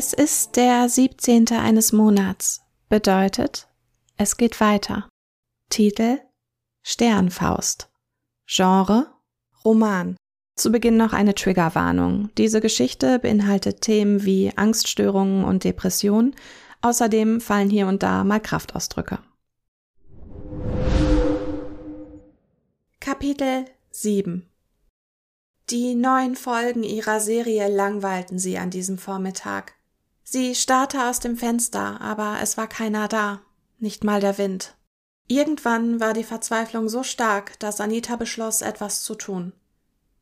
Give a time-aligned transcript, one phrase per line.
[0.00, 1.48] Es ist der 17.
[1.48, 2.62] eines Monats.
[2.88, 3.66] Bedeutet,
[4.16, 5.08] es geht weiter.
[5.70, 6.20] Titel
[6.84, 7.90] Sternfaust.
[8.46, 9.08] Genre
[9.64, 10.14] Roman.
[10.54, 12.30] Zu Beginn noch eine Triggerwarnung.
[12.38, 16.36] Diese Geschichte beinhaltet Themen wie Angststörungen und Depressionen.
[16.80, 19.18] Außerdem fallen hier und da mal Kraftausdrücke.
[23.00, 24.48] Kapitel 7
[25.70, 29.74] Die neun Folgen ihrer Serie langweilten sie an diesem Vormittag.
[30.30, 33.40] Sie starrte aus dem Fenster, aber es war keiner da,
[33.78, 34.76] nicht mal der Wind.
[35.26, 39.54] Irgendwann war die Verzweiflung so stark, dass Anita beschloss, etwas zu tun.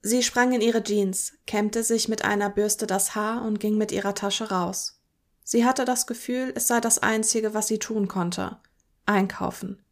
[0.03, 3.91] Sie sprang in ihre Jeans, kämmte sich mit einer Bürste das Haar und ging mit
[3.91, 5.03] ihrer Tasche raus.
[5.43, 8.59] Sie hatte das Gefühl, es sei das Einzige, was sie tun konnte.
[9.07, 9.83] Einkaufen.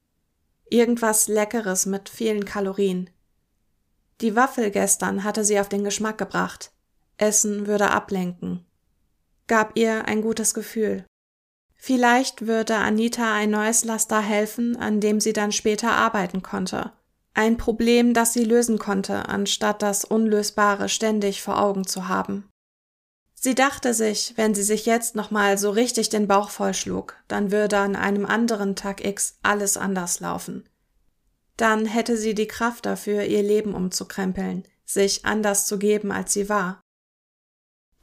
[0.71, 3.11] Irgendwas Leckeres mit vielen Kalorien.
[4.21, 6.71] Die Waffel gestern hatte sie auf den Geschmack gebracht.
[7.17, 8.65] Essen würde ablenken.
[9.47, 11.05] Gab ihr ein gutes Gefühl.
[11.75, 16.93] Vielleicht würde Anita ein neues Laster helfen, an dem sie dann später arbeiten konnte.
[17.35, 22.49] Ein Problem, das sie lösen konnte, anstatt das Unlösbare ständig vor Augen zu haben.
[23.35, 27.77] Sie dachte sich, wenn sie sich jetzt nochmal so richtig den Bauch vollschlug, dann würde
[27.77, 30.67] an einem anderen Tag X alles anders laufen.
[31.59, 36.49] Dann hätte sie die Kraft dafür, ihr Leben umzukrempeln, sich anders zu geben, als sie
[36.49, 36.81] war.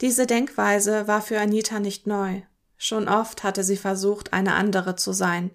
[0.02, 2.42] Diese Denkweise war für Anita nicht neu,
[2.84, 5.52] Schon oft hatte sie versucht, eine andere zu sein.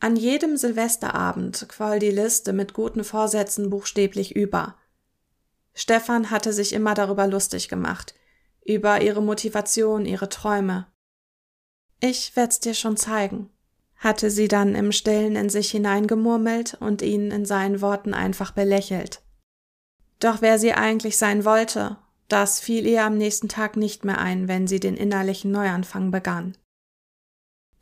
[0.00, 4.74] An jedem Silvesterabend quoll die Liste mit guten Vorsätzen buchstäblich über.
[5.72, 8.16] Stefan hatte sich immer darüber lustig gemacht,
[8.64, 10.88] über ihre Motivation, ihre Träume.
[12.00, 13.48] Ich werd's dir schon zeigen,
[13.94, 19.22] hatte sie dann im Stillen in sich hineingemurmelt und ihn in seinen Worten einfach belächelt.
[20.18, 21.98] Doch wer sie eigentlich sein wollte
[22.32, 26.56] das fiel ihr am nächsten Tag nicht mehr ein, wenn sie den innerlichen Neuanfang begann.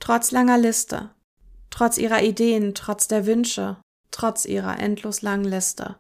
[0.01, 1.11] Trotz langer Liste,
[1.71, 3.77] trotz ihrer Ideen, trotz der Wünsche,
[4.11, 5.95] trotz ihrer endlos langen Liste.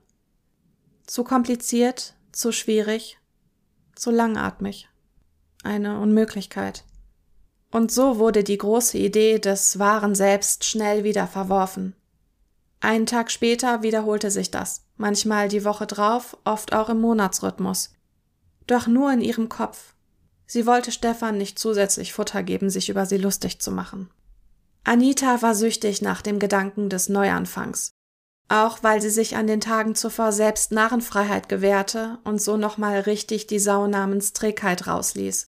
[1.06, 3.20] Zu kompliziert, zu schwierig,
[3.94, 4.88] zu langatmig.
[5.62, 6.84] Eine Unmöglichkeit.
[7.70, 11.94] Und so wurde die große Idee des wahren Selbst schnell wieder verworfen.
[12.80, 17.90] Einen Tag später wiederholte sich das, manchmal die Woche drauf, oft auch im Monatsrhythmus
[18.70, 19.94] doch nur in ihrem Kopf.
[20.46, 24.10] Sie wollte Stefan nicht zusätzlich Futter geben, sich über sie lustig zu machen.
[24.84, 27.92] Anita war süchtig nach dem Gedanken des Neuanfangs.
[28.48, 33.46] Auch weil sie sich an den Tagen zuvor selbst Narrenfreiheit gewährte und so nochmal richtig
[33.46, 35.46] die Sau namens Trägheit rausließ.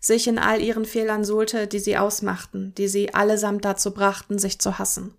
[0.00, 4.58] Sich in all ihren Fehlern suhlte, die sie ausmachten, die sie allesamt dazu brachten, sich
[4.58, 5.14] zu hassen.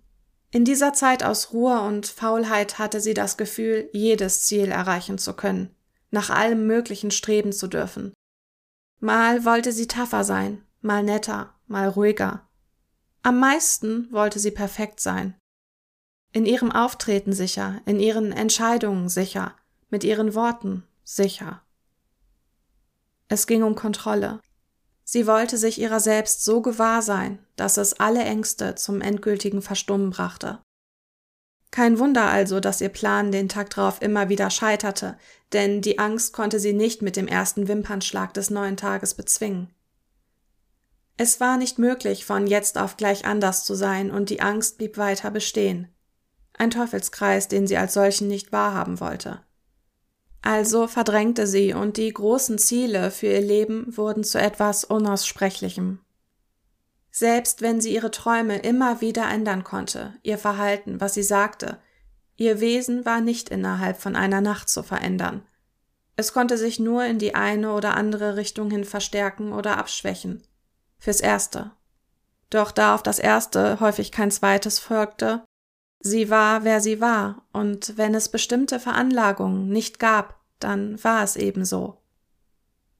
[0.50, 5.32] In dieser Zeit aus Ruhe und Faulheit hatte sie das Gefühl, jedes Ziel erreichen zu
[5.32, 5.74] können
[6.12, 8.14] nach allem Möglichen streben zu dürfen.
[9.00, 12.48] Mal wollte sie tougher sein, mal netter, mal ruhiger.
[13.22, 15.34] Am meisten wollte sie perfekt sein.
[16.32, 19.56] In ihrem Auftreten sicher, in ihren Entscheidungen sicher,
[19.90, 21.62] mit ihren Worten sicher.
[23.28, 24.40] Es ging um Kontrolle.
[25.04, 30.10] Sie wollte sich ihrer selbst so gewahr sein, dass es alle Ängste zum endgültigen Verstummen
[30.10, 30.60] brachte.
[31.72, 35.16] Kein Wunder also, dass ihr Plan den Tag drauf immer wieder scheiterte,
[35.54, 39.70] denn die Angst konnte sie nicht mit dem ersten Wimpernschlag des neuen Tages bezwingen.
[41.16, 44.98] Es war nicht möglich, von jetzt auf gleich anders zu sein, und die Angst blieb
[44.98, 45.88] weiter bestehen.
[46.58, 49.40] Ein Teufelskreis, den sie als solchen nicht wahrhaben wollte.
[50.42, 56.00] Also verdrängte sie, und die großen Ziele für ihr Leben wurden zu etwas Unaussprechlichem.
[57.14, 61.78] Selbst wenn sie ihre Träume immer wieder ändern konnte, ihr Verhalten, was sie sagte,
[62.36, 65.46] ihr Wesen war nicht innerhalb von einer Nacht zu verändern.
[66.16, 70.42] Es konnte sich nur in die eine oder andere Richtung hin verstärken oder abschwächen.
[70.98, 71.72] Fürs Erste.
[72.48, 75.44] Doch da auf das Erste häufig kein zweites folgte,
[76.00, 81.36] sie war, wer sie war, und wenn es bestimmte Veranlagungen nicht gab, dann war es
[81.36, 81.98] ebenso.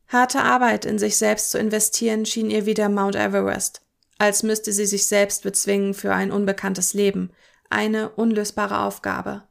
[0.08, 3.82] Harte Arbeit in sich selbst zu investieren schien ihr wie der Mount Everest,
[4.22, 7.32] als müsste sie sich selbst bezwingen für ein unbekanntes Leben,
[7.70, 9.42] eine unlösbare Aufgabe.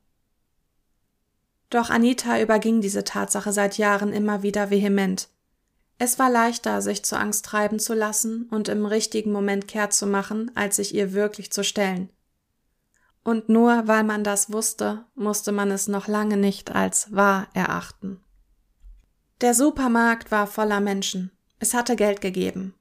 [1.69, 5.27] Doch Anita überging diese Tatsache seit Jahren immer wieder vehement.
[5.97, 10.07] Es war leichter, sich zur Angst treiben zu lassen und im richtigen Moment kehrt zu
[10.07, 12.09] machen, als sich ihr wirklich zu stellen.
[13.25, 18.23] Und nur weil man das wusste, musste man es noch lange nicht als wahr erachten.
[19.41, 21.29] Der Supermarkt war voller Menschen.
[21.59, 22.73] Es hatte Geld gegeben.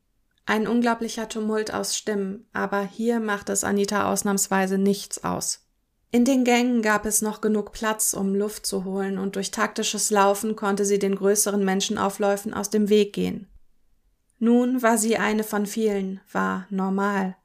[0.50, 5.60] Ein unglaublicher Tumult aus Stimmen, aber hier macht es Anita ausnahmsweise nichts aus.
[6.10, 10.10] In den Gängen gab es noch genug Platz, um Luft zu holen, und durch taktisches
[10.10, 13.46] Laufen konnte sie den größeren Menschenaufläufen aus dem Weg gehen.
[14.40, 17.36] Nun war sie eine von vielen, war normal.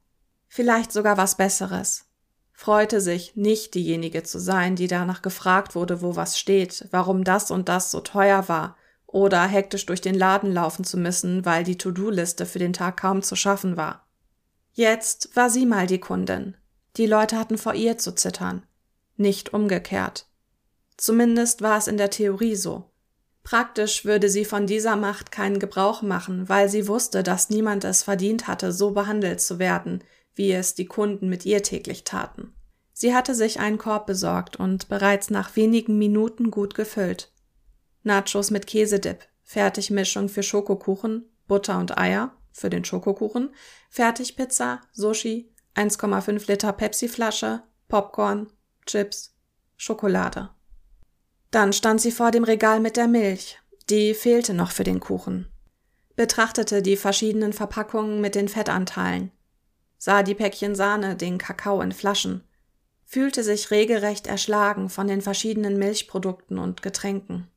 [0.48, 2.06] Vielleicht sogar was Besseres.
[2.54, 7.52] Freute sich, nicht diejenige zu sein, die danach gefragt wurde, wo was steht, warum das
[7.52, 8.75] und das so teuer war,
[9.16, 13.24] oder hektisch durch den Laden laufen zu müssen, weil die To-Do-Liste für den Tag kaum
[13.24, 14.06] zu schaffen war.
[14.74, 16.58] Jetzt war sie mal die Kundin.
[16.98, 18.66] Die Leute hatten vor ihr zu zittern.
[19.16, 20.28] Nicht umgekehrt.
[20.98, 22.92] Zumindest war es in der Theorie so.
[23.42, 28.04] Praktisch würde sie von dieser Macht keinen Gebrauch machen, weil sie wusste, dass niemand es
[28.04, 30.04] verdient hatte, so behandelt zu werden,
[30.34, 32.54] wie es die Kunden mit ihr täglich taten.
[32.92, 37.32] Sie hatte sich einen Korb besorgt und bereits nach wenigen Minuten gut gefüllt.
[38.06, 43.50] Nachos mit Käsedip, Fertigmischung für Schokokuchen, Butter und Eier für den Schokokuchen,
[43.90, 48.48] Fertigpizza, Sushi, 1,5 Liter Pepsi-Flasche, Popcorn,
[48.86, 49.36] Chips,
[49.75, 50.50] Schokolade.
[51.50, 53.60] Dann stand sie vor dem Regal mit der Milch.
[53.90, 55.48] Die fehlte noch für den Kuchen.
[56.16, 59.31] Betrachtete die verschiedenen Verpackungen mit den Fettanteilen.
[59.98, 62.44] Sah die Päckchen Sahne, den Kakao in Flaschen.
[63.04, 67.50] Fühlte sich regelrecht erschlagen von den verschiedenen Milchprodukten und Getränken.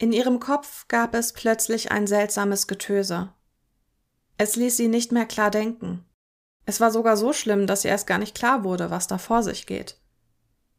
[0.00, 3.34] In ihrem Kopf gab es plötzlich ein seltsames Getöse.
[4.38, 6.06] Es ließ sie nicht mehr klar denken.
[6.64, 9.42] Es war sogar so schlimm, dass ihr erst gar nicht klar wurde, was da vor
[9.42, 10.00] sich geht.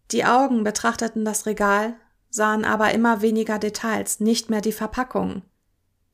[0.09, 1.95] Die Augen betrachteten das Regal,
[2.31, 5.43] sahen aber immer weniger Details, nicht mehr die Verpackungen.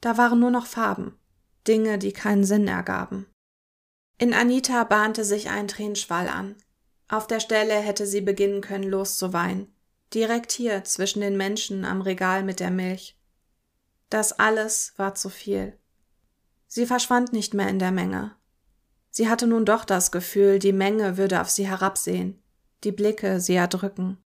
[0.02, 1.18] Da waren nur noch Farben,
[1.66, 3.26] Dinge, die keinen Sinn ergaben.
[4.18, 6.58] In Anita bahnte sich ein Tränenschwall an.
[7.08, 9.74] Auf der Stelle hätte sie beginnen können loszuweinen,
[10.14, 13.18] direkt hier zwischen den Menschen am Regal mit der Milch.
[14.10, 15.78] Das alles war zu viel.
[16.68, 18.36] Sie verschwand nicht mehr in der Menge.
[19.10, 22.42] Sie hatte nun doch das Gefühl, die Menge würde auf sie herabsehen,
[22.84, 24.24] die Blicke sie erdrücken.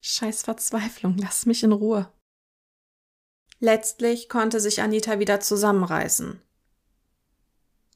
[0.00, 2.12] Scheiß Verzweiflung, lass mich in Ruhe.
[3.60, 6.42] Letztlich konnte sich Anita wieder zusammenreißen.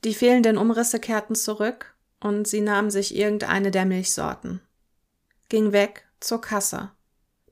[0.04, 4.60] Die fehlenden Umrisse kehrten zurück und sie nahm sich irgendeine der Milchsorten.
[5.48, 6.90] Ging weg zur Kasse.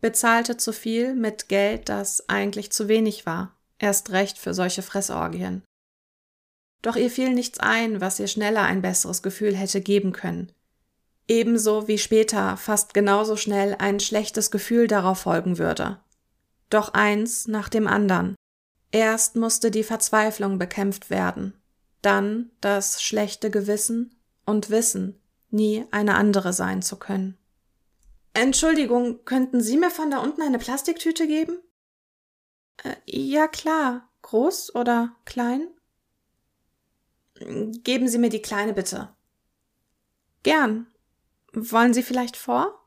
[0.00, 3.56] Bezahlte zu viel mit Geld, das eigentlich zu wenig war.
[3.79, 5.62] Erst recht für solche Fressorgien.
[6.82, 10.53] Doch ihr fiel nichts ein, was ihr schneller ein besseres Gefühl hätte geben können.
[11.26, 15.99] Ebenso wie später fast genauso schnell ein schlechtes Gefühl darauf folgen würde.
[16.69, 18.35] Doch eins nach dem anderen.
[18.93, 21.55] Erst musste die Verzweiflung bekämpft werden,
[22.03, 25.19] dann das schlechte Gewissen und Wissen,
[25.50, 27.38] nie eine andere sein zu können.
[28.34, 31.58] Entschuldigung, könnten Sie mir von da unten eine Plastiktüte geben?
[32.82, 34.10] Äh, ja klar.
[34.22, 35.69] Groß oder klein?
[37.36, 39.14] Geben Sie mir die kleine bitte.
[40.42, 40.86] Gern.
[41.52, 42.81] Wollen Sie vielleicht vor?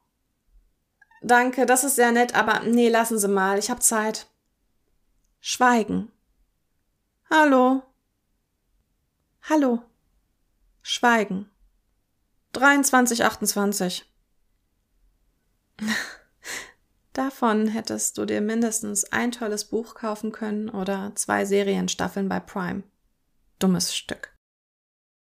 [1.22, 4.28] Danke, das ist sehr nett, aber nee, lassen Sie mal, ich hab Zeit.
[5.40, 6.12] Schweigen.
[7.30, 7.84] Hallo.
[9.44, 9.82] Hallo.
[10.82, 11.50] Schweigen.
[12.54, 14.06] 2328.
[17.14, 22.84] Davon hättest du dir mindestens ein tolles Buch kaufen können oder zwei Serienstaffeln bei Prime.
[23.60, 24.36] Dummes Stück.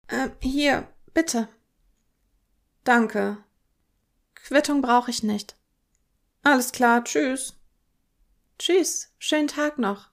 [0.08, 1.48] Äh, hier, bitte.
[2.84, 3.38] Danke.
[4.34, 5.56] Quittung brauche ich nicht.
[6.42, 7.60] Alles klar, tschüss.
[8.58, 10.10] Tschüss, schönen Tag noch.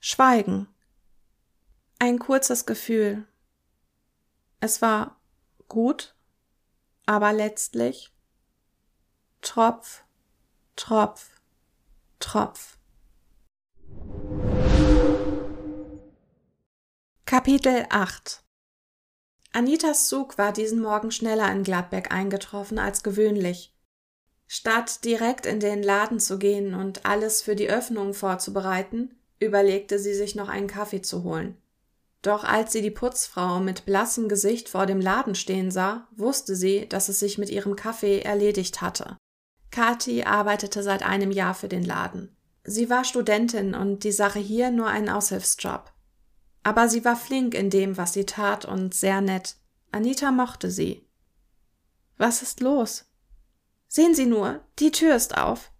[0.00, 0.68] Schweigen.
[1.98, 3.26] Ein kurzes Gefühl.
[4.60, 5.20] Es war
[5.68, 6.14] gut,
[7.04, 8.11] aber letztlich
[9.44, 10.04] Tropf,
[10.76, 11.40] Tropf,
[12.20, 12.78] Tropf.
[17.26, 18.44] Kapitel 8
[19.52, 23.74] Anitas Zug war diesen Morgen schneller in Gladbeck eingetroffen als gewöhnlich.
[24.46, 30.14] Statt direkt in den Laden zu gehen und alles für die Öffnung vorzubereiten, überlegte sie
[30.14, 31.60] sich noch einen Kaffee zu holen.
[32.22, 36.88] Doch als sie die Putzfrau mit blassem Gesicht vor dem Laden stehen sah, wusste sie,
[36.88, 39.16] dass es sich mit ihrem Kaffee erledigt hatte.
[39.72, 42.36] Kathi arbeitete seit einem Jahr für den Laden.
[42.62, 45.92] Sie war Studentin und die Sache hier nur ein Aushilfsjob.
[46.62, 49.56] Aber sie war flink in dem, was sie tat und sehr nett.
[49.90, 51.08] Anita mochte sie.
[52.18, 53.06] Was ist los?
[53.88, 55.72] Sehen Sie nur, die Tür ist auf.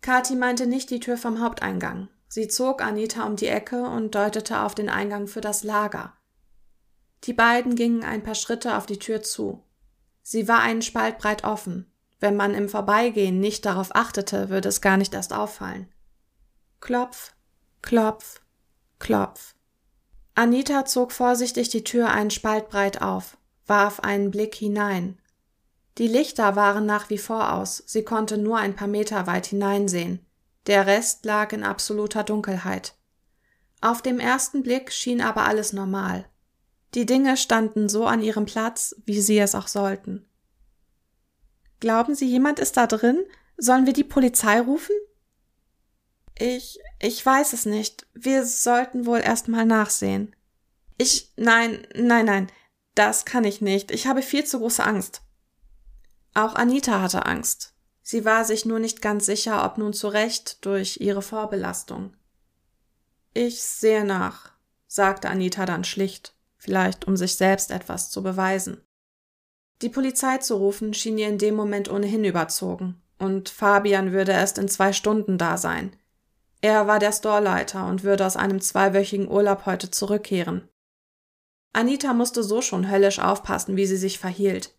[0.00, 2.08] Kathi meinte nicht die Tür vom Haupteingang.
[2.26, 6.14] Sie zog Anita um die Ecke und deutete auf den Eingang für das Lager.
[7.24, 9.62] Die beiden gingen ein paar Schritte auf die Tür zu.
[10.22, 11.93] Sie war einen Spalt breit offen.
[12.24, 15.92] Wenn man im Vorbeigehen nicht darauf achtete, würde es gar nicht erst auffallen.
[16.80, 17.34] Klopf,
[17.82, 18.40] klopf,
[18.98, 19.54] klopf.
[20.34, 25.18] Anita zog vorsichtig die Tür einen Spalt breit auf, warf einen Blick hinein.
[25.98, 30.24] Die Lichter waren nach wie vor aus, sie konnte nur ein paar Meter weit hineinsehen.
[30.66, 32.94] Der Rest lag in absoluter Dunkelheit.
[33.82, 36.24] Auf dem ersten Blick schien aber alles normal.
[36.94, 40.24] Die Dinge standen so an ihrem Platz, wie sie es auch sollten.
[41.84, 43.26] Glauben Sie, jemand ist da drin?
[43.58, 44.96] Sollen wir die Polizei rufen?
[46.34, 48.06] Ich, ich weiß es nicht.
[48.14, 50.34] Wir sollten wohl erst mal nachsehen.
[50.96, 52.52] Ich, nein, nein, nein,
[52.94, 53.90] das kann ich nicht.
[53.90, 55.20] Ich habe viel zu große Angst.
[56.32, 57.74] Auch Anita hatte Angst.
[58.00, 62.16] Sie war sich nur nicht ganz sicher, ob nun zu Recht durch ihre Vorbelastung.
[63.34, 64.52] Ich sehe nach,
[64.86, 68.80] sagte Anita dann schlicht, vielleicht um sich selbst etwas zu beweisen.
[69.82, 74.58] Die Polizei zu rufen schien ihr in dem Moment ohnehin überzogen, und Fabian würde erst
[74.58, 75.96] in zwei Stunden da sein.
[76.60, 80.68] Er war der Storeleiter und würde aus einem zweiwöchigen Urlaub heute zurückkehren.
[81.74, 84.74] Anita musste so schon höllisch aufpassen, wie sie sich verhielt.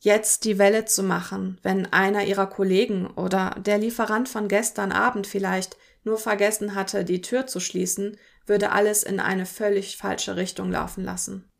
[0.00, 5.26] Jetzt die Welle zu machen, wenn einer ihrer Kollegen oder der Lieferant von gestern Abend
[5.26, 10.70] vielleicht nur vergessen hatte, die Tür zu schließen, würde alles in eine völlig falsche Richtung
[10.70, 11.50] laufen lassen.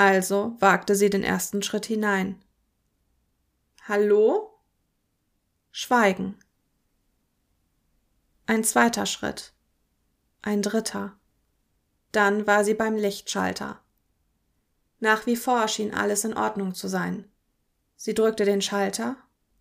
[0.00, 2.42] Also wagte sie den ersten Schritt hinein.
[3.86, 4.58] Hallo?
[5.72, 6.38] Schweigen.
[8.46, 9.52] Ein zweiter Schritt.
[10.40, 11.18] Ein dritter.
[12.12, 13.78] Dann war sie beim Lichtschalter.
[15.00, 17.30] Nach wie vor schien alles in Ordnung zu sein.
[17.94, 19.16] Sie drückte den Schalter,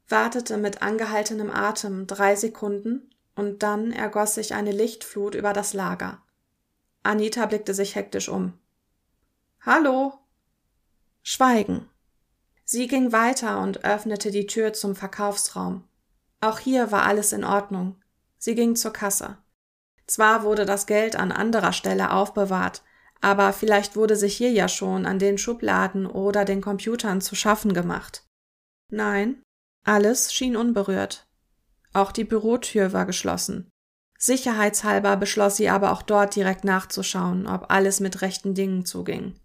[0.08, 6.22] wartete mit angehaltenem Atem drei Sekunden und dann ergoss sich eine Lichtflut über das Lager.
[7.03, 8.58] Anita blickte sich hektisch um.
[9.65, 10.13] Hallo?
[11.21, 11.89] Schweigen.
[12.65, 15.88] Sie ging weiter und öffnete die Tür zum Verkaufsraum.
[16.41, 18.01] Auch hier war alles in Ordnung.
[18.38, 19.38] Sie ging zur Kasse.
[20.07, 22.83] Zwar wurde das Geld an anderer Stelle aufbewahrt,
[23.21, 27.73] aber vielleicht wurde sich hier ja schon an den Schubladen oder den Computern zu schaffen
[27.73, 28.25] gemacht.
[28.89, 29.41] Nein,
[29.83, 31.27] alles schien unberührt.
[31.93, 33.69] Auch die Bürotür war geschlossen.
[34.17, 39.39] Sicherheitshalber beschloss sie aber auch dort direkt nachzuschauen, ob alles mit rechten Dingen zuging.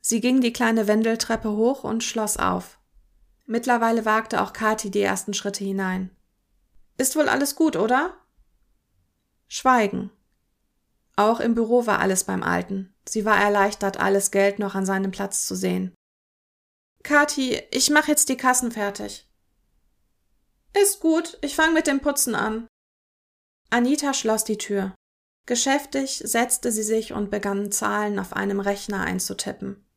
[0.00, 2.78] Sie ging die kleine Wendeltreppe hoch und schloss auf.
[3.46, 6.10] Mittlerweile wagte auch Kathi die ersten Schritte hinein.
[6.98, 8.14] Ist wohl alles gut, oder?
[9.46, 10.10] Schweigen.
[11.16, 12.94] Auch im Büro war alles beim Alten.
[13.08, 15.94] Sie war erleichtert, alles Geld noch an seinem Platz zu sehen.
[17.02, 19.28] Kathi, ich mach jetzt die Kassen fertig.
[20.80, 22.68] Ist gut, ich fang mit dem Putzen an.
[23.70, 24.94] Anita schloss die Tür.
[25.46, 29.87] Geschäftig setzte sie sich und begann Zahlen auf einem Rechner einzutippen.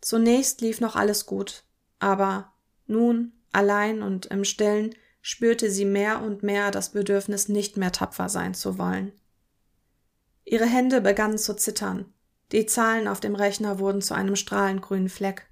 [0.00, 1.64] Zunächst lief noch alles gut,
[1.98, 2.52] aber
[2.86, 8.28] nun, allein und im Stillen, spürte sie mehr und mehr das Bedürfnis, nicht mehr tapfer
[8.28, 9.12] sein zu wollen.
[10.44, 12.12] Ihre Hände begannen zu zittern,
[12.52, 15.46] die Zahlen auf dem Rechner wurden zu einem strahlengrünen Fleck.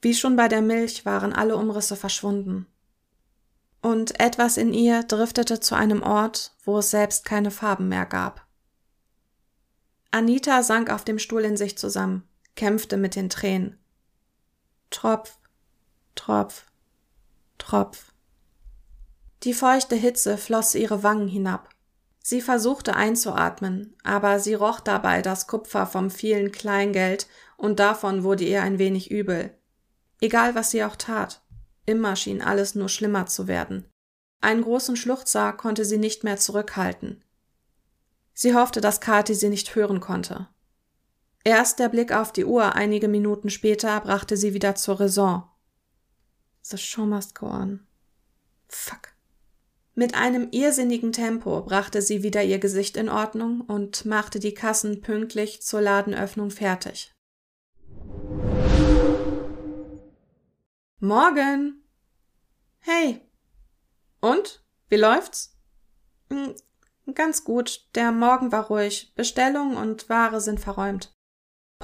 [0.00, 2.66] Wie schon bei der Milch waren alle Umrisse verschwunden.
[3.82, 8.46] Und etwas in ihr driftete zu einem Ort, wo es selbst keine Farben mehr gab.
[10.12, 13.78] Anita sank auf dem Stuhl in sich zusammen, kämpfte mit den Tränen.
[14.90, 15.38] Tropf,
[16.14, 16.66] Tropf,
[17.58, 18.12] Tropf.
[19.42, 21.68] Die feuchte Hitze floss ihre Wangen hinab.
[22.20, 28.44] Sie versuchte einzuatmen, aber sie roch dabei das Kupfer vom vielen Kleingeld und davon wurde
[28.44, 29.56] ihr ein wenig übel.
[30.20, 31.42] Egal was sie auch tat,
[31.84, 33.88] immer schien alles nur schlimmer zu werden.
[34.40, 37.24] Einen großen Schluchzer konnte sie nicht mehr zurückhalten.
[38.34, 40.48] Sie hoffte, dass Kathi sie nicht hören konnte.
[41.44, 45.42] Erst der Blick auf die Uhr einige Minuten später brachte sie wieder zur Raison.
[46.62, 47.86] The show must go on.
[48.68, 49.12] Fuck.
[49.94, 55.02] Mit einem irrsinnigen Tempo brachte sie wieder ihr Gesicht in Ordnung und machte die Kassen
[55.02, 57.12] pünktlich zur Ladenöffnung fertig.
[61.00, 61.82] Morgen.
[62.78, 63.20] Hey.
[64.20, 64.64] Und?
[64.88, 65.58] Wie läuft's?
[66.30, 66.54] Hm,
[67.14, 67.88] ganz gut.
[67.96, 69.12] Der Morgen war ruhig.
[69.16, 71.12] Bestellung und Ware sind verräumt.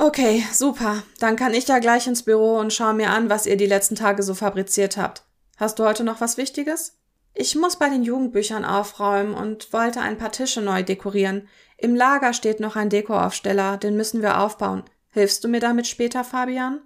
[0.00, 1.02] Okay, super.
[1.18, 3.96] Dann kann ich ja gleich ins Büro und schau mir an, was ihr die letzten
[3.96, 5.24] Tage so fabriziert habt.
[5.56, 6.96] Hast du heute noch was Wichtiges?
[7.34, 11.48] Ich muss bei den Jugendbüchern aufräumen und wollte ein paar Tische neu dekorieren.
[11.76, 14.84] Im Lager steht noch ein Dekoaufsteller, den müssen wir aufbauen.
[15.10, 16.80] Hilfst du mir damit später, Fabian?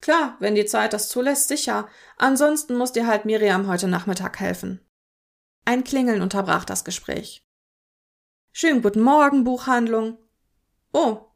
[0.00, 1.86] Klar, wenn die Zeit das zulässt, sicher.
[2.16, 4.80] Ansonsten muss dir halt Miriam heute Nachmittag helfen.
[5.66, 7.46] Ein Klingeln unterbrach das Gespräch.
[8.52, 10.16] Schönen guten Morgen, Buchhandlung.
[10.94, 11.26] Oh,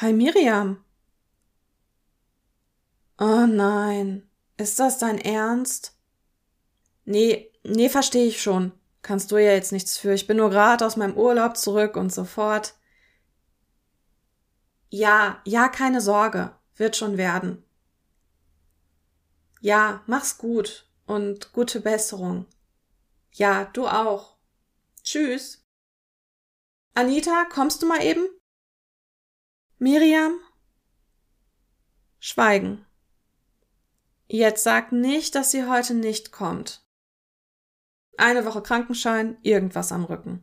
[0.00, 0.84] hi Miriam.
[3.18, 5.96] Oh nein, ist das dein Ernst?
[7.04, 8.72] Nee, Nee, verstehe ich schon.
[9.02, 10.12] Kannst du ja jetzt nichts für.
[10.14, 12.74] Ich bin nur gerade aus meinem Urlaub zurück und so fort.
[14.88, 16.54] Ja, ja, keine Sorge.
[16.76, 17.64] Wird schon werden.
[19.60, 22.46] Ja, mach's gut und gute Besserung.
[23.32, 24.36] Ja, du auch.
[25.02, 25.66] Tschüss.
[26.94, 28.28] Anita, kommst du mal eben?
[29.78, 30.40] Miriam?
[32.18, 32.86] Schweigen.
[34.26, 36.82] Jetzt sag nicht, dass sie heute nicht kommt.
[38.16, 40.42] Eine Woche Krankenschein, irgendwas am Rücken.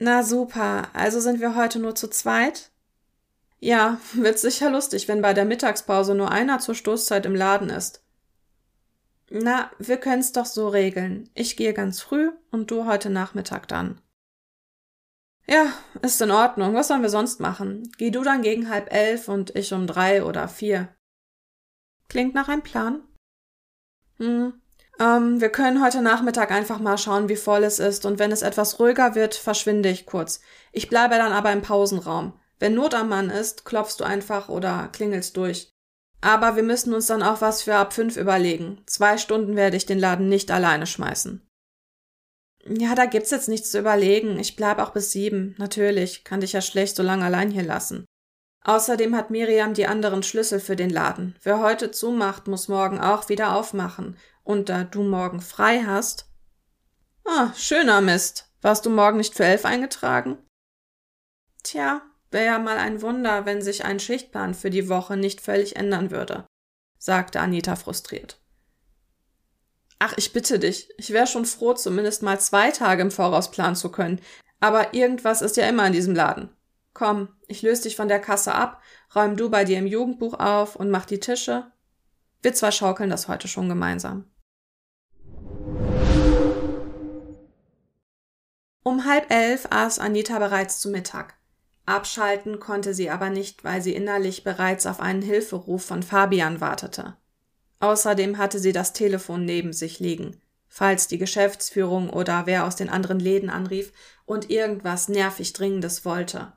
[0.00, 2.72] Na super, also sind wir heute nur zu zweit?
[3.60, 8.04] Ja, wird sicher lustig, wenn bei der Mittagspause nur einer zur Stoßzeit im Laden ist.
[9.30, 11.30] Na, wir können's doch so regeln.
[11.34, 14.00] Ich gehe ganz früh und du heute Nachmittag dann.
[15.48, 15.72] Ja,
[16.02, 16.74] ist in Ordnung.
[16.74, 17.90] Was sollen wir sonst machen?
[17.98, 20.88] Geh du dann gegen halb elf und ich um drei oder vier.
[22.08, 23.02] Klingt nach einem Plan.
[24.18, 24.60] Hm.
[24.98, 28.42] Ähm, wir können heute Nachmittag einfach mal schauen, wie voll es ist, und wenn es
[28.42, 30.40] etwas ruhiger wird, verschwinde ich kurz.
[30.72, 32.32] Ich bleibe dann aber im Pausenraum.
[32.58, 35.70] Wenn Not am Mann ist, klopfst du einfach oder klingelst durch.
[36.22, 38.82] Aber wir müssen uns dann auch was für ab fünf überlegen.
[38.86, 41.45] Zwei Stunden werde ich den Laden nicht alleine schmeißen.
[42.68, 44.38] Ja, da gibt's jetzt nichts zu überlegen.
[44.38, 45.54] Ich bleib auch bis sieben.
[45.58, 48.04] Natürlich, kann dich ja schlecht so lange allein hier lassen.
[48.64, 51.36] Außerdem hat Miriam die anderen Schlüssel für den Laden.
[51.42, 54.16] Wer heute zumacht, muss morgen auch wieder aufmachen.
[54.42, 56.26] Und da du morgen frei hast.
[57.24, 58.50] Ah, schöner Mist.
[58.62, 60.38] Warst du morgen nicht für elf eingetragen?
[61.62, 65.76] Tja, wäre ja mal ein Wunder, wenn sich ein Schichtplan für die Woche nicht völlig
[65.76, 66.46] ändern würde,
[66.98, 68.40] sagte Anita frustriert.
[69.98, 73.76] Ach, ich bitte dich, ich wäre schon froh, zumindest mal zwei Tage im Voraus planen
[73.76, 74.20] zu können,
[74.60, 76.50] aber irgendwas ist ja immer in diesem Laden.
[76.92, 78.82] Komm, ich löse dich von der Kasse ab,
[79.14, 81.70] räum du bei dir im Jugendbuch auf und mach die Tische.
[82.42, 84.30] Wir zwei schaukeln das heute schon gemeinsam.
[88.82, 91.34] Um halb elf aß Anita bereits zu Mittag.
[91.86, 97.16] Abschalten konnte sie aber nicht, weil sie innerlich bereits auf einen Hilferuf von Fabian wartete.
[97.86, 102.88] Außerdem hatte sie das Telefon neben sich liegen, falls die Geschäftsführung oder wer aus den
[102.88, 103.92] anderen Läden anrief
[104.24, 106.52] und irgendwas nervig Dringendes wollte.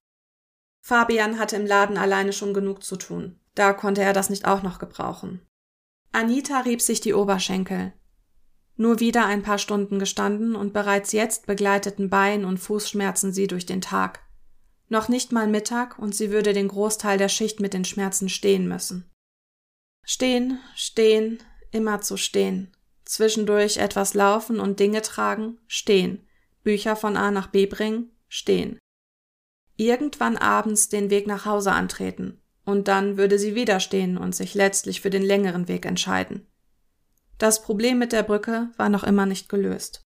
[0.82, 3.40] Fabian hatte im Laden alleine schon genug zu tun.
[3.54, 5.46] Da konnte er das nicht auch noch gebrauchen.
[6.14, 7.94] Anita rieb sich die Oberschenkel.
[8.76, 13.68] Nur wieder ein paar Stunden gestanden und bereits jetzt begleiteten Bein- und Fußschmerzen sie durch
[13.68, 14.22] den Tag.
[14.88, 18.68] Noch nicht mal Mittag und sie würde den Großteil der Schicht mit den Schmerzen stehen
[18.68, 19.09] müssen.
[20.04, 22.76] Stehen, stehen, immer zu stehen.
[23.06, 26.28] Zwischendurch etwas laufen und Dinge tragen, stehen.
[26.64, 28.80] Bücher von A nach B bringen, stehen
[29.80, 34.54] irgendwann abends den Weg nach Hause antreten, und dann würde sie wieder stehen und sich
[34.54, 36.46] letztlich für den längeren Weg entscheiden.
[37.38, 40.02] Das Problem mit der Brücke war noch immer nicht gelöst.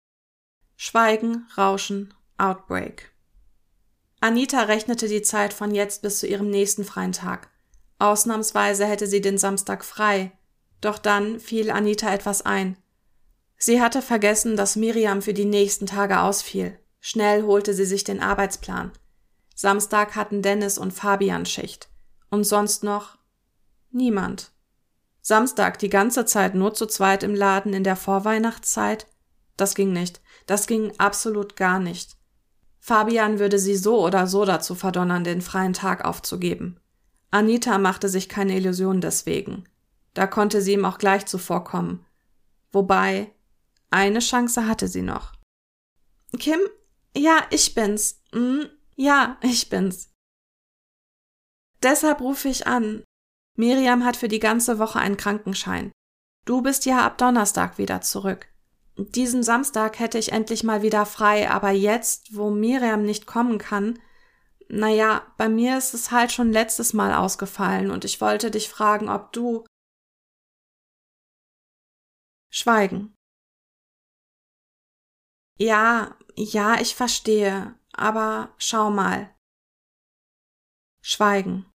[0.76, 3.12] Schweigen, Rauschen, Outbreak.
[4.20, 7.48] Anita rechnete die Zeit von jetzt bis zu ihrem nächsten freien Tag.
[8.00, 10.32] Ausnahmsweise hätte sie den Samstag frei,
[10.80, 12.76] doch dann fiel Anita etwas ein.
[13.58, 16.78] Sie hatte vergessen, dass Miriam für die nächsten Tage ausfiel.
[16.98, 18.90] Schnell holte sie sich den Arbeitsplan.
[19.54, 21.90] Samstag hatten Dennis und Fabian Schicht.
[22.30, 23.18] Und sonst noch
[23.90, 24.52] niemand.
[25.20, 29.06] Samstag die ganze Zeit nur zu zweit im Laden in der Vorweihnachtszeit?
[29.58, 30.22] Das ging nicht.
[30.46, 32.16] Das ging absolut gar nicht.
[32.78, 36.79] Fabian würde sie so oder so dazu verdonnern, den freien Tag aufzugeben.
[37.30, 39.68] Anita machte sich keine Illusion deswegen.
[40.14, 42.04] Da konnte sie ihm auch gleich zuvorkommen.
[42.72, 43.32] Wobei,
[43.90, 45.32] eine Chance hatte sie noch.
[46.38, 46.60] Kim?
[47.16, 48.22] Ja, ich bin's.
[48.32, 50.10] Hm, ja, ich bin's.
[51.82, 53.04] Deshalb rufe ich an.
[53.56, 55.92] Miriam hat für die ganze Woche einen Krankenschein.
[56.46, 58.48] Du bist ja ab Donnerstag wieder zurück.
[58.96, 63.98] Diesen Samstag hätte ich endlich mal wieder frei, aber jetzt, wo Miriam nicht kommen kann,
[64.70, 69.08] naja, bei mir ist es halt schon letztes Mal ausgefallen und ich wollte dich fragen,
[69.08, 69.64] ob du.
[72.52, 73.14] Schweigen.
[75.58, 77.74] Ja, ja, ich verstehe.
[77.92, 79.34] Aber schau mal.
[81.02, 81.70] Schweigen.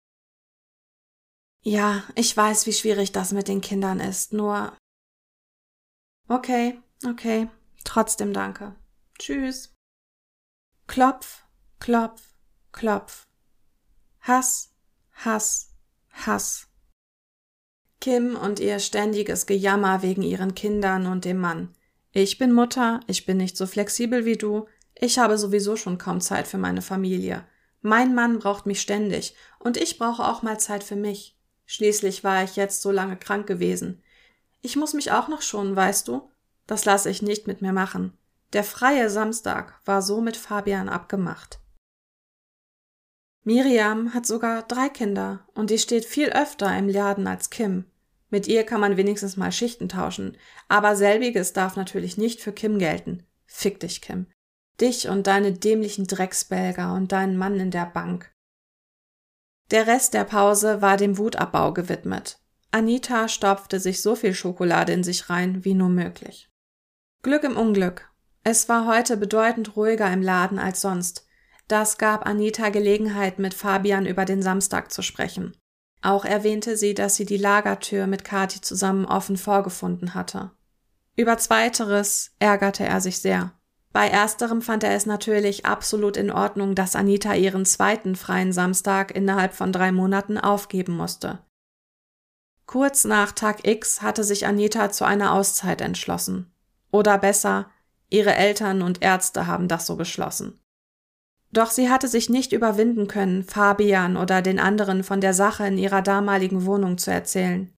[1.63, 4.77] Ja, ich weiß, wie schwierig das mit den Kindern ist, nur.
[6.27, 7.49] Okay, okay,
[7.84, 8.75] trotzdem danke.
[9.17, 9.73] Tschüss.
[10.88, 11.45] Klopf,
[11.79, 12.33] klopf,
[12.73, 13.27] klopf.
[14.19, 14.73] Hass,
[15.13, 15.69] Hass,
[16.12, 16.67] Hass.
[18.01, 21.73] Kim und ihr ständiges Gejammer wegen ihren Kindern und dem Mann.
[22.12, 26.19] Ich bin Mutter, ich bin nicht so flexibel wie du, ich habe sowieso schon kaum
[26.19, 27.45] Zeit für meine Familie.
[27.81, 31.38] Mein Mann braucht mich ständig, und ich brauche auch mal Zeit für mich.
[31.65, 34.03] Schließlich war ich jetzt so lange krank gewesen.
[34.62, 36.29] Ich muss mich auch noch schonen, weißt du?
[36.67, 38.17] Das lasse ich nicht mit mir machen.
[38.53, 41.59] Der freie Samstag war so mit Fabian abgemacht.
[43.43, 47.86] Miriam hat sogar drei Kinder und die steht viel öfter im Laden als Kim.
[48.29, 52.79] Mit ihr kann man wenigstens mal Schichten tauschen, aber selbiges darf natürlich nicht für Kim
[52.79, 53.23] gelten.
[53.45, 54.27] Fick dich, Kim.
[54.82, 58.34] Dich und deine dämlichen Drecksbelger und deinen Mann in der Bank.
[59.71, 62.39] Der Rest der Pause war dem Wutabbau gewidmet.
[62.71, 66.49] Anita stopfte sich so viel Schokolade in sich rein wie nur möglich.
[67.21, 68.10] Glück im Unglück.
[68.43, 71.27] Es war heute bedeutend ruhiger im Laden als sonst.
[71.73, 75.57] Das gab Anita Gelegenheit, mit Fabian über den Samstag zu sprechen.
[76.03, 80.51] Auch erwähnte sie, dass sie die Lagertür mit Kathi zusammen offen vorgefunden hatte.
[81.15, 83.53] Über zweiteres ärgerte er sich sehr.
[83.91, 89.09] Bei ersterem fand er es natürlich absolut in Ordnung, dass Anita ihren zweiten freien Samstag
[89.15, 91.39] innerhalb von drei Monaten aufgeben musste.
[92.67, 96.53] Kurz nach Tag X hatte sich Anita zu einer Auszeit entschlossen.
[96.91, 97.71] Oder besser,
[98.12, 100.59] ihre Eltern und Ärzte haben das so beschlossen.
[101.53, 105.77] Doch sie hatte sich nicht überwinden können, Fabian oder den anderen von der Sache in
[105.77, 107.71] ihrer damaligen Wohnung zu erzählen.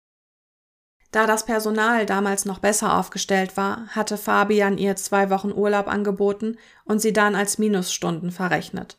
[1.12, 6.58] Da das Personal damals noch besser aufgestellt war, hatte Fabian ihr zwei Wochen Urlaub angeboten
[6.86, 8.98] und sie dann als Minusstunden verrechnet.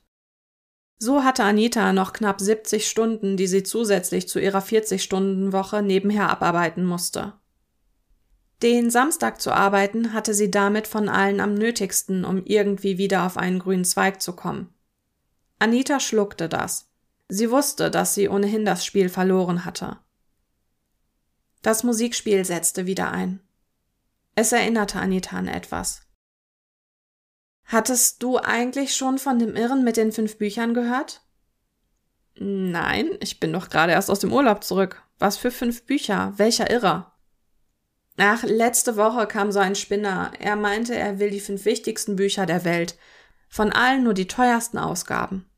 [0.98, 6.84] So hatte Anita noch knapp 70 Stunden, die sie zusätzlich zu ihrer 40-Stunden-Woche nebenher abarbeiten
[6.84, 7.34] musste.
[8.62, 13.36] Den Samstag zu arbeiten hatte sie damit von allen am nötigsten, um irgendwie wieder auf
[13.36, 14.72] einen grünen Zweig zu kommen.
[15.58, 16.90] Anita schluckte das.
[17.28, 19.98] Sie wusste, dass sie ohnehin das Spiel verloren hatte.
[21.62, 23.40] Das Musikspiel setzte wieder ein.
[24.34, 26.02] Es erinnerte Anita an etwas.
[27.64, 31.22] Hattest du eigentlich schon von dem Irren mit den fünf Büchern gehört?
[32.36, 35.02] Nein, ich bin doch gerade erst aus dem Urlaub zurück.
[35.18, 36.32] Was für fünf Bücher?
[36.36, 37.15] Welcher Irrer?
[38.18, 40.32] Ach, letzte Woche kam so ein Spinner.
[40.38, 42.96] Er meinte, er will die fünf wichtigsten Bücher der Welt.
[43.48, 45.48] Von allen nur die teuersten Ausgaben.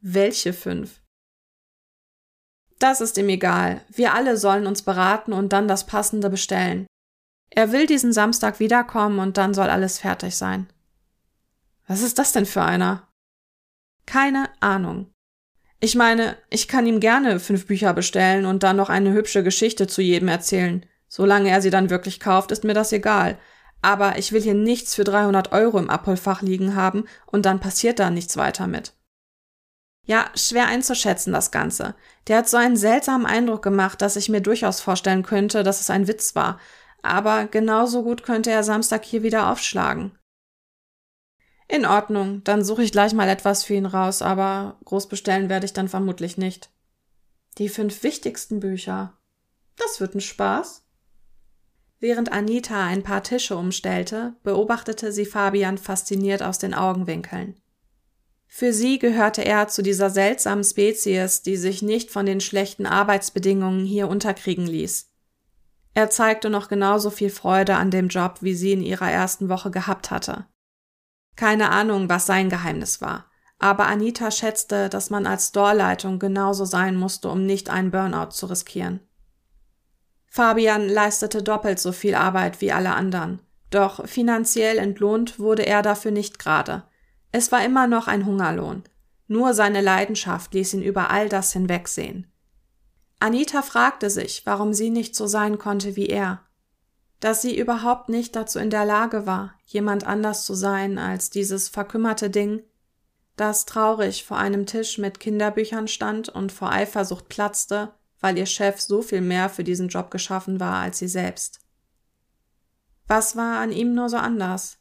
[0.00, 1.00] Welche fünf?
[2.78, 3.80] Das ist ihm egal.
[3.88, 6.86] Wir alle sollen uns beraten und dann das Passende bestellen.
[7.48, 10.70] Er will diesen Samstag wiederkommen und dann soll alles fertig sein.
[11.86, 13.08] Was ist das denn für einer?
[14.04, 15.10] Keine Ahnung.
[15.80, 19.86] Ich meine, ich kann ihm gerne fünf Bücher bestellen und dann noch eine hübsche Geschichte
[19.86, 20.84] zu jedem erzählen.
[21.08, 23.38] Solange er sie dann wirklich kauft, ist mir das egal.
[23.82, 27.98] Aber ich will hier nichts für 300 Euro im Abholfach liegen haben und dann passiert
[27.98, 28.94] da nichts weiter mit.
[30.04, 31.94] Ja, schwer einzuschätzen das Ganze.
[32.28, 35.90] Der hat so einen seltsamen Eindruck gemacht, dass ich mir durchaus vorstellen könnte, dass es
[35.90, 36.60] ein Witz war.
[37.02, 40.16] Aber genauso gut könnte er Samstag hier wieder aufschlagen.
[41.68, 45.66] In Ordnung, dann suche ich gleich mal etwas für ihn raus, aber groß bestellen werde
[45.66, 46.70] ich dann vermutlich nicht.
[47.58, 49.18] Die fünf wichtigsten Bücher.
[49.76, 50.85] Das wird ein Spaß.
[51.98, 57.56] Während Anita ein paar Tische umstellte, beobachtete sie Fabian fasziniert aus den Augenwinkeln.
[58.46, 63.84] Für sie gehörte er zu dieser seltsamen Spezies, die sich nicht von den schlechten Arbeitsbedingungen
[63.84, 65.10] hier unterkriegen ließ.
[65.94, 69.70] Er zeigte noch genauso viel Freude an dem Job, wie sie in ihrer ersten Woche
[69.70, 70.46] gehabt hatte.
[71.36, 76.96] Keine Ahnung, was sein Geheimnis war, aber Anita schätzte, dass man als Storeleitung genauso sein
[76.96, 79.00] musste, um nicht einen Burnout zu riskieren.
[80.36, 86.10] Fabian leistete doppelt so viel Arbeit wie alle anderen, doch finanziell entlohnt wurde er dafür
[86.10, 86.82] nicht gerade.
[87.32, 88.82] Es war immer noch ein Hungerlohn.
[89.28, 92.30] Nur seine Leidenschaft ließ ihn über all das hinwegsehen.
[93.18, 96.42] Anita fragte sich, warum sie nicht so sein konnte wie er.
[97.18, 101.70] Dass sie überhaupt nicht dazu in der Lage war, jemand anders zu sein als dieses
[101.70, 102.62] verkümmerte Ding,
[103.36, 108.80] das traurig vor einem Tisch mit Kinderbüchern stand und vor Eifersucht platzte, weil ihr Chef
[108.80, 111.60] so viel mehr für diesen Job geschaffen war als sie selbst.
[113.06, 114.78] Was war an ihm nur so anders?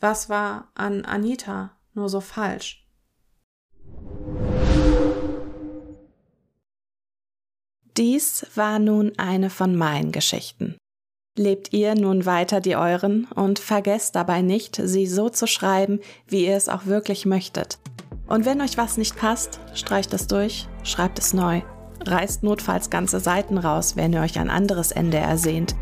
[0.00, 2.88] Was war an Anita nur so falsch?
[7.98, 10.76] Dies war nun eine von meinen Geschichten.
[11.36, 16.46] Lebt ihr nun weiter die euren und vergesst dabei nicht, sie so zu schreiben, wie
[16.46, 17.78] ihr es auch wirklich möchtet.
[18.26, 21.62] Und wenn euch was nicht passt, streicht es durch, schreibt es neu
[22.06, 25.74] Reißt notfalls ganze Seiten raus, wenn ihr euch ein anderes Ende ersehnt.